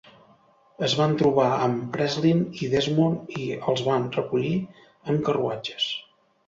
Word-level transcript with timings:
Es 0.87 0.95
van 1.01 1.13
trobar 1.19 1.45
amb 1.67 1.83
Breslin 1.97 2.41
i 2.63 2.71
Desmond 2.73 3.39
i 3.43 3.47
els 3.59 3.87
van 3.91 4.11
recollir 4.19 4.59
en 5.15 5.25
carruatges. 5.31 5.93